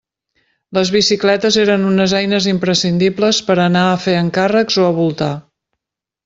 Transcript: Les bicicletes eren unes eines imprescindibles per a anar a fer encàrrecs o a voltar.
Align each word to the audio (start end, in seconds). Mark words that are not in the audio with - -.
Les 0.77 0.91
bicicletes 0.93 1.57
eren 1.63 1.85
unes 1.89 2.15
eines 2.21 2.47
imprescindibles 2.53 3.43
per 3.51 3.57
a 3.59 3.63
anar 3.67 3.85
a 3.91 4.01
fer 4.07 4.17
encàrrecs 4.23 4.81
o 4.85 4.89
a 4.89 4.97
voltar. 5.03 5.31